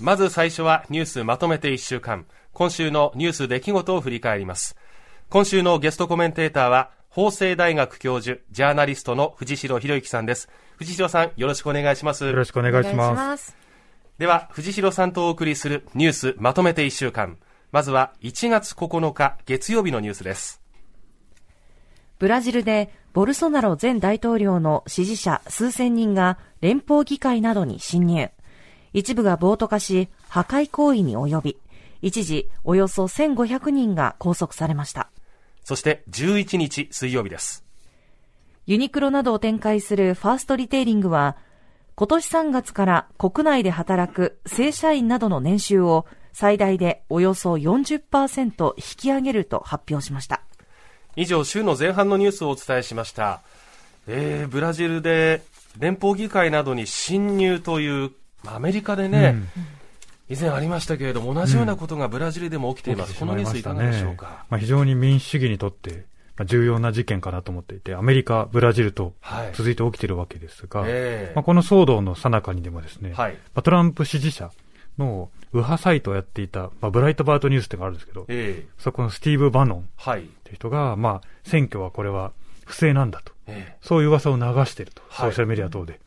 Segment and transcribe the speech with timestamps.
[0.00, 2.24] まず最初はニュースまとめて1週間。
[2.54, 4.74] 今週のニュース出来事を振り返ります。
[5.28, 10.48] 今週のゲストコメンテーターは法政大学教授ジャーナリストの藤代博之さんです。
[10.78, 12.24] 藤代さんよろしくお願いします。
[12.24, 13.54] よろしくお願いします。
[14.16, 17.36] では藤代さんとお送りするニュースまとめて1週間。
[17.70, 20.62] まずは1月9日月曜日のニュースです。
[22.18, 28.30] ブラジルでボルソナロ前大統領の支持者数千人が連邦議会などに侵入
[28.92, 31.58] 一部が暴徒化し、破壊行為に及び、
[32.02, 35.10] 一時およそ1500人が拘束されました。
[35.64, 37.64] そして11日水曜日です。
[38.66, 41.36] ユニクロなどを展開するファーストリテイリングは、
[41.94, 50.42] 今年3月から国内で働く正社員などの年収を最大でおよそ40%引き上げると発表しました。
[51.16, 53.42] 以上、週の前半のニュースをお伝えしました。
[54.06, 55.42] えー、ブラジルで
[55.78, 58.10] 連邦議会などに侵入という
[58.46, 59.36] アメリカでね、
[60.28, 66.06] 以前ありましたけれども、同じようなことがブラジルでも起きています、このニュース、いかがでしょうか、まあ、非常に民主主義にとって
[66.44, 69.14] 重要な事件かなと思っていて、アメリカ、ブラジルと
[69.54, 70.92] 続いて起きているわけですが、はい
[71.34, 74.50] まあ、この騒動の最中にでもですね、はい、トランプ支持者
[74.98, 79.84] の右派サイトをやっていた、まあ、ブライトバートニュースっていうのがあるんですけど、えー、そこのスティーブ・バノンっ
[80.44, 82.32] ていう人が、まあ、選挙はこれは
[82.64, 85.98] 不正なんだと、えー、そういう噂を流していると、ソーシャルメディア等で。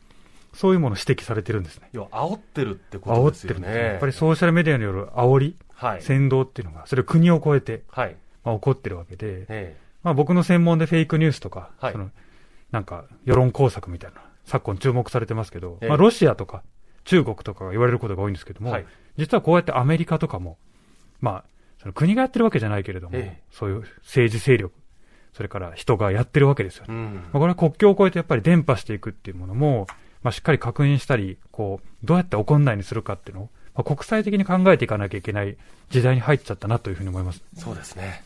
[0.54, 1.88] そういうものを指摘されてるんですね。
[1.92, 3.66] 要は煽ってるってことですよね。
[3.66, 12.10] 煽ってるやっぱりソーシャルメディアによる煽り、はい、扇動っていうのが、それを国を超えて、はい、まあ、起こってるわけで、ええ、まあ、僕の専門でフェイクニュースとか、はい、その
[12.70, 16.62] なんか世論工作みたいな、昨今注目されてますけど、え、まあ、ロシアとか
[17.04, 20.58] 中国とかが言われることが多いんですけども、はい、実はこうやってアメリカとかも、
[21.20, 21.44] まあ、
[21.80, 23.18] その国がやってるわけじゃないけれども、
[23.50, 24.74] そういう政治勢力、
[25.32, 26.94] それから人がやってるわけですよね。
[26.94, 29.86] うん、まあ、これは国境を越えてやっぱり伝播していくっていうものも、
[30.24, 35.56] まあ、しっかり確認したり、こう、どうやって起こんないようにするかっていうのを、まあ、国際的に考えていかなきゃいけない
[35.90, 37.42] 時代に入っちゃったなというふうに思います。
[37.56, 38.24] そうですね。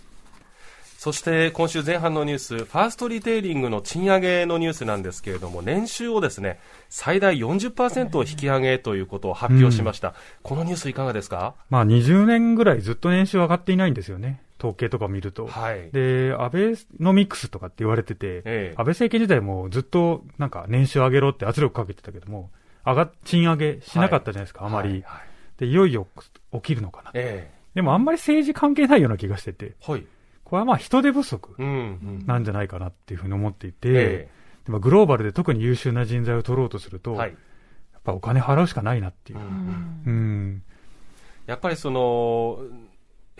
[0.98, 6.58] そして今週前半のニュース、ファーストリテイリングの賃上げのニュースなんですけれども、年収をですね、
[6.88, 10.08] 最大40%引き上げということを発表しました。
[10.08, 11.54] うん、このニュースいかがですか？
[11.70, 14.40] まあ20年ぐらいずっと年収上がっていないんですよね。
[14.58, 15.46] 統計とか見ると。
[15.46, 22.50] はい、で、安倍のミックスとかって言われてて、ええ、安倍政権時代もずっとなんか年収上げろって圧力かけてたけども、
[22.84, 26.06] 上が、賃上げしなかったじゃないですか、はい、あまり、はいはい、で、いよいよ
[26.52, 27.10] 起きるのかな。
[27.14, 30.04] え、でもあんまり政治関係ないような気がしてて、はい、
[30.44, 34.28] これはまあ人手不足なんじゃないかなっていうふうに思っていて、
[34.64, 39.38] でもグローバルで特に優秀な人材を取ろうとすると、はい、やっぱお金払うしかないなっていう。
[39.38, 40.62] うん、うん、
[41.46, 42.60] やっぱりその、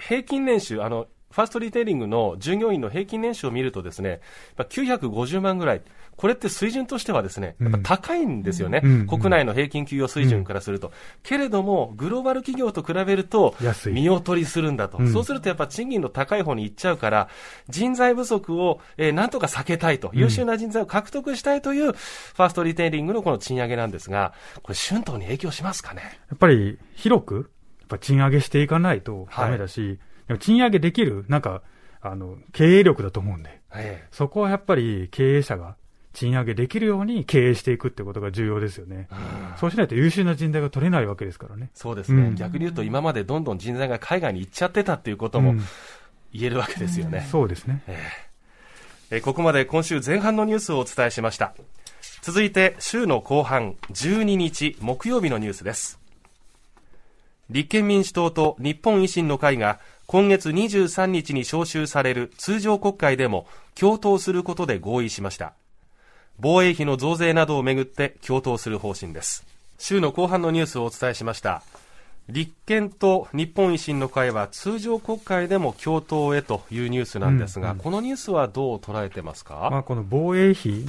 [0.01, 4.21] 平均年収、あの、ファーストリテイリングの従業員の平均年収を見るとですね、
[4.57, 5.83] 950万ぐらい。
[6.17, 10.93] これって水準としてはですね、やっぱ高いんですよね、うん、国内の平均給与水準からすると、うん、
[11.23, 13.55] けれども、グローバル企業と比べると、
[13.87, 17.29] 見劣りするんだと、うん、そうするとやっぱ賃金の高い方に行っちゃうから、
[17.69, 24.33] 人材不足を、えー、なんとか避けたいと、優秀な人材を獲得したいという、ファーストリテイリングのこの賃上げなんですが、
[24.63, 26.19] これ、春闘に影響しますかね？
[26.31, 27.51] やっぱり広く、
[27.89, 29.99] ぱ賃上げしていかないとだめだし、はい
[30.37, 31.63] 賃上げできる、なんか、
[32.03, 35.77] あの、経営力だと思うんで、ええ、そこはやっぱり経営者が
[36.13, 39.09] 賃上げできるように経営していくってことが重要ですよね。
[39.11, 41.71] うそうしないと優秀な人材が取れないわけですからね。
[41.75, 42.23] そうですね。
[42.23, 45.55] うん、逆に言うと今までどんどん人材が海外に行っちゃってたっていうことも
[46.33, 47.19] 言えるわけですよね。
[47.19, 47.83] うん、そうですね。
[47.87, 47.99] え
[49.11, 51.55] えここまで今週前半のニュースをお伝えしました。
[52.21, 55.99] 続いて週の後半12日木曜日のニュースです。
[57.51, 65.53] 立憲民主党と日本維新の会が今月23日に召集される通常国会でも共闘することで合意しました。
[66.41, 69.45] 防衛費の増税などをめぐって共闘する方針です。
[69.79, 71.63] 週の後半のニュースをお伝えしました。
[72.29, 80.85] 立憲と日本維新の会は通常国会でも共闘へというニュースなんですが、うんうん、このニュースはどう捉えてますか、まあ、この防衛費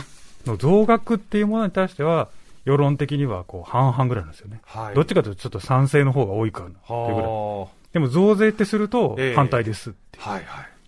[0.46, 2.28] の増額っていうものに対しては
[2.70, 7.68] 世論的にはこう半々ぐらいなんですよね、はい、どっちかというとちょっと賛成の方が多いかなっていうぐらい。
[7.94, 10.26] でも増税ってすると反対ですっていう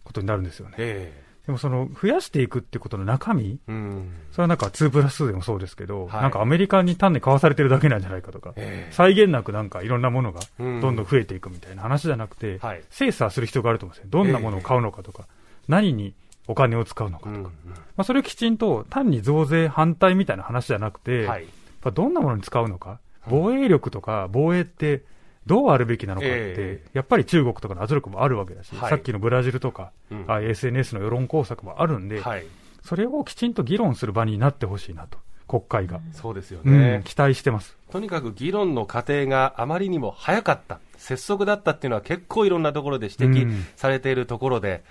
[0.03, 0.75] ことになるんですよね。
[0.77, 12.59] えー、でもその増やしていくっていうことの中身、うん、それはなんか2プラス2でもそうですけど、はい、なんかアメリカに単に買わされてるだけなんじゃないかとか、えー、際限なくなんかいろんなものがどんどん増えていくみたいな話じゃなくて、うん、
[12.91, 14.09] 精査する必要があると思うんですよ。
[14.11, 15.27] どんなものを買うのかとか、えー、
[15.69, 16.13] 何に
[16.47, 17.53] お金を使うのかとか、うんうん、ま
[17.97, 21.47] あ、それをきちんと単に増税反対みたいな話じゃなくて、はい、
[21.89, 25.03] どんなものに使うのか、防衛力とか防衛って
[25.47, 32.45] どうあるべきなのかって、えー、やっぱり中国とかの圧力もあるわけだし、はい、さっきのブラジルとか、うん、SNS の世論工作もあるんで、はい、
[32.83, 35.17] それをきちんと議論する場になってほしいなと。
[35.47, 35.99] 国会が。
[36.13, 37.75] そうですよね、うん、期待してます。
[37.91, 44.81] とにかく議論の過程があまりにも早かった、拙速だったっていうのは結構いろんなところで指摘されているところで、うん、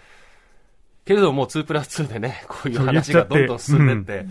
[1.06, 4.26] けれども2プラス2でね、こういう話がどんどん進んでって、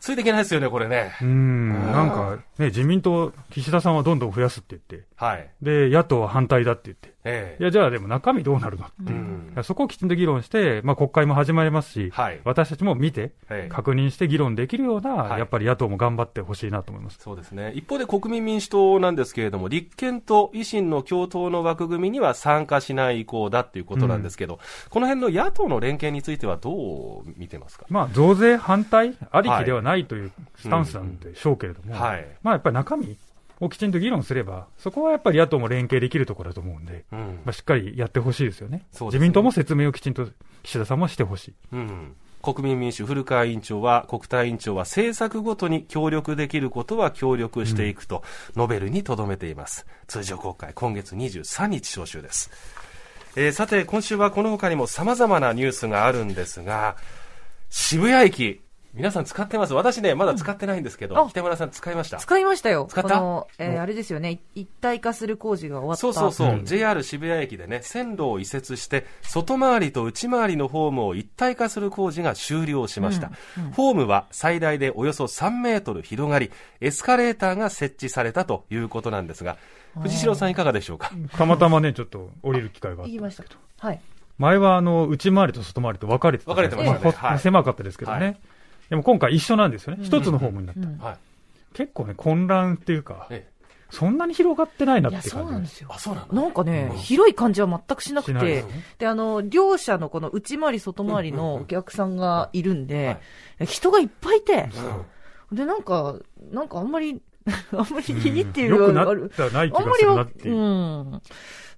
[0.00, 1.16] ついていけないですよね、これね。
[1.20, 5.50] うん、なんかね、自民党、岸田さんはどんどん増やすって言って、はい。
[5.60, 9.18] で、野党は反対だって言って、ええ、いや、じゃあでも中身どうなるのっていう、
[9.56, 13.32] うん、そこをきちんと議論して、まあ国会も始まりますし、はい、私たちも見て、
[13.68, 17.18] 確認して議論できるような、はい、やっぱり野党も頑張ってほしいなと思います。
[17.20, 17.72] そうですね。
[17.74, 27.86] 一方で国民民主党なんですけれども、立憲と維新の共闘の枠組みには参加しない意向だっていうことなんですけど、うん、この辺の野党の連携についてはどう見てますか？
[27.88, 33.16] まあ、増税反対ありきではないというスタンスなんでしょうけれども、はい、まあやっぱり中身、
[33.60, 40.28] をきちんと議論すれば、そこはやっぱり野党も連携できるところだと思うんで、うん、まあ、しっかりやってほしいですよね、ね自民党も説明をきちんと
[40.62, 41.54] 岸田さんもしてほしい。
[41.72, 48.22] うん国民民主古川委員長は、国対委員長は政策ごとに協力できることは協力していくと、
[48.54, 49.86] ノベルにとどめています。
[50.06, 52.50] 通常国会、今月23日召集です。
[53.36, 56.96] えー、さて、今週はこの他にも様々なニュースがあるんですが、
[57.70, 58.60] 渋谷駅、
[58.94, 59.74] 皆さん使ってます。
[59.74, 62.16] 私ね、まだ使ってないんですけど、うん、北村さん使いました？
[62.16, 62.86] 使いましたよ。
[62.90, 63.46] 使った？
[63.58, 66.00] えー、あれですよね、一体化する工事が終わった。
[66.00, 73.30] そうそうそう、うん、JR 渋谷駅でね、線路を移設して、外回りと内回りのホームを一体化する工事が終了しました。
[73.58, 73.64] うん。
[73.66, 76.50] うん、ホームは最大でおよそ3メートル広がり、
[76.80, 79.58] エスカレーターが設置されたということなんですが、
[80.00, 81.12] 藤代さんいかがでしょうか？
[81.36, 83.14] たまたまね、ちょっと降りる機会があった。
[83.14, 83.54] んですけど。
[83.78, 84.00] はい。
[84.38, 88.40] 前はあの内回りと外回りと分かれてた分かれてましたね、まあ、狭かったですけどね、はい
[88.90, 90.04] でも今回一緒なんですよね。
[90.04, 91.18] 一つのホームになった。
[91.74, 93.28] 結構ね、混乱っていうか、
[93.90, 95.88] そんなに広がってないなって感じなんですよ。
[95.90, 98.64] あ、そうななんかね、広い感じは全くしなくて、
[98.98, 103.18] で、あの、両者のこの内回り外回りのお客さんがいるんで、
[103.66, 104.68] 人がいっぱいいて、
[105.52, 106.16] で、なんか、
[106.50, 107.22] なんかあんまり、
[107.72, 110.56] あんまり気にっていうよくなってない気がするなっていう。
[110.56, 111.22] うん。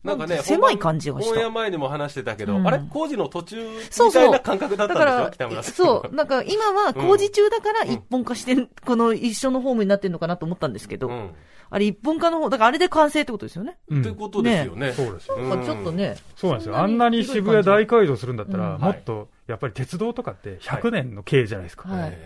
[0.02, 1.34] なんかね、狭い感じがした。
[1.34, 2.80] 本屋前にも話してたけど、うん、あれ？
[2.88, 5.74] 工事の途中みたいな感覚だったんでしょ北村さん。
[5.74, 6.14] そう。
[6.14, 11.30] なんか今は工事中だから一本化して、うん、この一緒のホームになってるのかなと思ったんですけど、うん、
[11.68, 13.76] あれ一本化の方、だからあれで完成ってことですよね。
[13.94, 14.92] ってことですよね。
[14.92, 15.36] そうですよ。
[15.36, 16.16] なんかちょっとね。
[16.34, 16.78] そうなんですよ。
[16.78, 21.90] あんなに渋谷大改造するんだったら、もっと、やっぱり鉄道とかって100年の経営じゃないですか。
[21.90, 22.18] はい。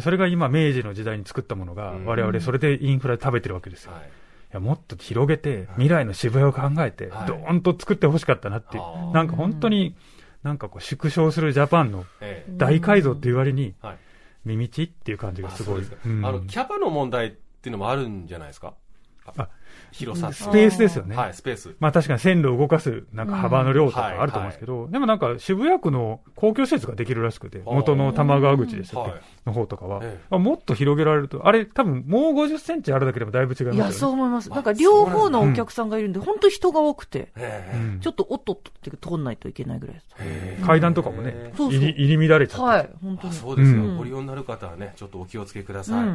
[0.00, 3.92] それが今明治の時代に作ったものが、我々それでインフラで食べてるわけですよ。
[3.92, 4.10] はい
[4.52, 9.96] やもっと広げて、未来の渋谷を考えて、どーんと作ってほしかったなっていう、はい、なんか本当に、
[10.42, 12.04] なんかこう縮小するジャパンの
[12.56, 13.74] 大改造っていう割に、
[14.44, 15.82] 耳ちっていう感じがすごい。
[16.04, 18.74] あの、キャパの問題っていうのもあるんじゃないですか？
[19.24, 19.48] あ
[19.92, 21.16] 広さスペースですよね。
[21.16, 21.74] はい、スペース。
[21.80, 29.12] まあ確かに線路を動かすなんか幅の量とかあると思うんですけど、でもなんか渋谷区の公共施設ができるらしくて、元の玉川口でしたっけ、
[29.46, 33.76] の方とかは、まあ、もっと広げられると、あれ多分もう50センチあるだけでもだいぶ違いますよね。
[33.76, 34.50] いや、そう思います。
[34.50, 37.32] なんか両方のお客さんがいるんで、本当人が多くて、
[38.00, 40.06] ちょっとおっとっとって通んないといけないぐらいです。
[40.64, 42.64] 階段とかもね、入り乱れちゃって。
[42.64, 43.34] はい、本当に。
[43.34, 43.82] そうですよ。
[43.96, 46.08] ご利用になる方はね、ちょっとお気をつけください。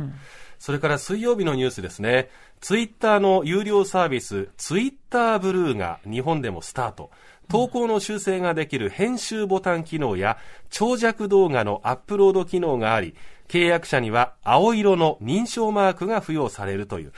[0.60, 2.30] それから水曜日のニュースですね。
[2.62, 7.10] ツイッターの有料サービス、ツイッターブルーが日本でもスタート。
[7.48, 10.38] 投稿の修正ができる編集ボタン機能や
[10.70, 13.16] 長尺動画のアップロード機能があり、
[13.48, 17.14] 契約者には青色の認証マークが付与されるという。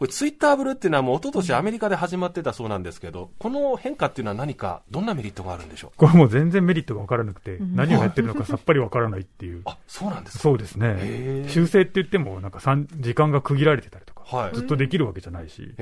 [0.00, 9.60] これツイッターブルーっていうのはもう一昨年アメリカで始まってたそうなんですけど、この変化っていうのは何か、どんなメリットがあるんでしょうこれもう全然メリットが分からなくて、何をやってるのか さっぱり分からないっていう。
[9.66, 10.42] あ、そうなんですか？
[10.42, 11.44] そうですね。
[11.48, 12.60] 修正って言っても、なんか
[12.96, 15.74] 時間が区切られてたりとか、はい、ずっとできるわけじゃないし、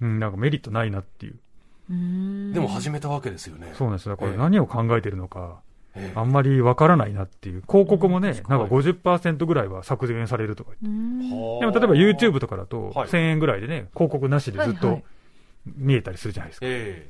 [0.00, 1.38] うん、なんかメリットないなっていう。
[1.90, 3.72] でも始めたわけですよね。
[3.74, 5.60] そうなんですだから何を考えてるのか、
[6.14, 11.28] あんまりわからないなっていう、広告もね、なんか50%ぐらいは削減されるとか言って、
[11.60, 15.00] でも例えば YouTube とかだと、1000円ぐらいでね、広告なしでずっと
[15.76, 16.66] 見えたりするじゃないですか、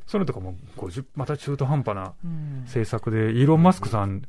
[0.07, 2.15] そういうのとかも50、また中途半端な
[2.65, 4.23] 政策で、イーロン・マスクさん、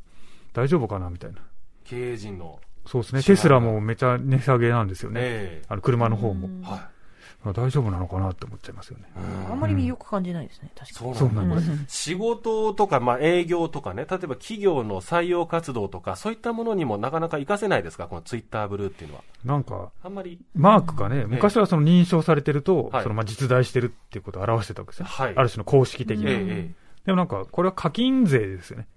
[0.54, 1.38] 大丈夫かなみたいな。
[1.86, 2.60] 経営陣の。
[2.86, 6.50] そうですね、テスラもめちゃ値下げなんですよね、あの車の方も。
[6.64, 6.80] はい
[7.46, 9.06] 大丈夫なのかなって思っちゃいますよね。
[9.50, 11.16] あんまり魅力感じないですね、確かに。
[11.16, 11.72] そうなんです。
[11.88, 19.24] 仕事とか、まあ営業とかね、例えば企業の採用活動とか、そういったものにもなかなか活かせないですか、このツイッターブルーっていうのは。
[19.46, 20.38] なんか、あんまり。
[20.54, 25.06] マークがね、昔はその認証されてると、そのまあ実在してるっていうことを表してたわけですよ。
[25.06, 26.32] はい、ある種の公式的な。
[27.06, 28.88] でもなんか、これは課金税ですよね。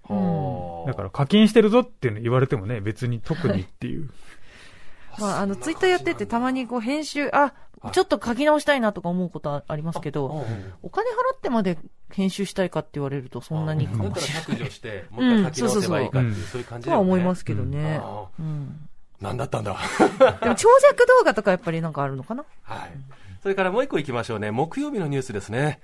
[0.85, 4.09] だから課金してるぞっていうの言われてもね、別に特にっていう。
[5.19, 7.53] まあ、あの、ツイッターやっててたまにこう編集、あ、
[7.91, 10.45] ちょっと書き直したいなとか思うことはありますけど、
[10.81, 11.77] お金払ってまで
[12.09, 14.41] 編集したいかって言われるとそんなにかもしれない。
[14.41, 18.01] だから削除して、もう一回書き直せばいいかっていう、そういう感じとは思いますけどね。
[19.19, 19.77] 何だったんだ。
[20.41, 22.45] でも長尺動画とかやっぱりなんかあるのかな？
[22.63, 22.91] はい。
[23.41, 24.51] それからもう一個行きましょうね。
[24.51, 25.79] 木曜日のニュースですね。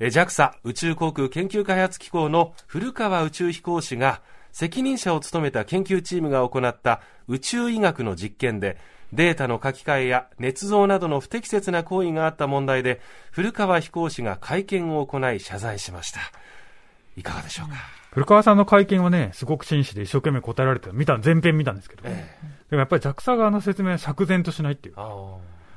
[0.00, 8.78] JAXA 宇宙航空研究開発機構の古川宇宙飛行士が責任者を務めた研究チームが行った宇宙医学の実験で
[9.12, 13.00] データの書き換えや捏造などの不適切な行為があった問題で
[13.30, 16.20] 古川飛行士が会見を行い謝罪しました。
[17.16, 17.74] いかがでしょうか、
[18.12, 24.94] 古川さんの会見はね、すごく真摯で一生懸命答えられて見た、全編見たんですけど、ええ、でもやっぱり JAXA 側の説明は釈然としないっていう。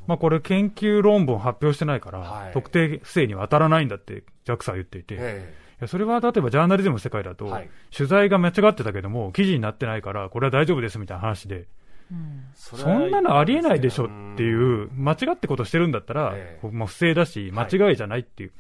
[0.07, 11.65] まあこれ研究論文発表してないから、はい、特定不正には当たらないんだって JAXA は言っていて、えいやそれは例えばジャーナリズムの世界だと、はい、取材が間違ってたけども、記事になってないから、これは大丈夫ですみたいな話で、
[12.11, 18.59] うん、そんなのありえないでしょっていう、間違ってことしてるんだったら、えまあ、不正だし、間違いじゃないっていう、はい、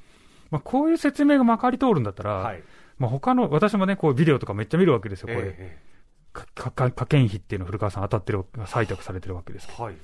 [0.51, 2.63] まあ、こういう説明がまかり通るんだったら、はい、
[2.97, 5.55] まあ、他の、私もね、こうビデオとかめっちゃ見るわけですよ、これ。
[5.57, 9.83] えー、か加減費っていうのを古川さん当たってる、採択されてるわけですけど。
[9.83, 9.95] はい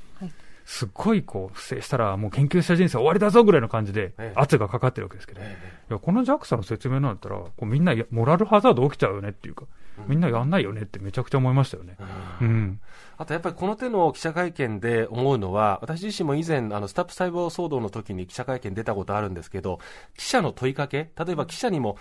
[0.67, 5.43] すっごいこう不正したら、もう研究者人生終わりだぞぐらいの感じで、圧がかかってるわけですけど、い
[5.89, 9.63] やこの JAXA の説明なんだったら、こうみんなモラルハザード起きちゃうよねっていうか、
[10.07, 11.95] みんなやんないよねってめちゃくちゃ思いましたよね。
[12.41, 12.79] うん、うん。
[13.17, 19.79] あとやっぱりこの手の記者会見で思うのは、私自身も以前、あのスタップ細胞騒動の時に記者会見出たことあるんですけど、
[20.17, 21.97] 記者の問いかけ、例えば記者にも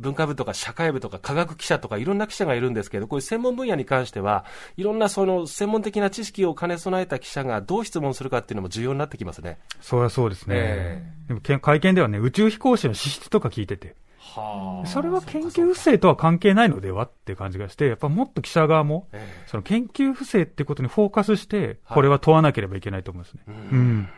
[0.00, 9.58] 文化部とか社会部とか科学記者とかいろんな記者がいるんですけど、こういう専門分野に関しては、いろんなその専門的な知識を兼ね備えた記者がどう質問するかっていうのも重要になってきますね。
[9.80, 10.54] そりゃそうですね。
[10.58, 13.94] えー、でも会見ではね、宇宙飛行士の資質とか聞いてて。
[14.18, 19.08] はあ、それは研究不正とは関係ないのではって感じがして、やっぱもっと記者側も、
[19.46, 23.42] その研究不正ってことにフォーカスして、これは問わなければいけないと思いますね。
[23.46, 24.08] はい、うん、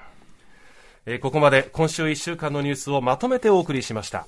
[1.07, 4.27] えー、ここまで今週1週間のニュースをまとめてお送りしました。